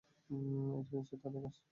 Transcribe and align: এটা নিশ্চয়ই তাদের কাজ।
এটা 0.79 0.93
নিশ্চয়ই 0.93 1.19
তাদের 1.23 1.41
কাজ। 1.45 1.55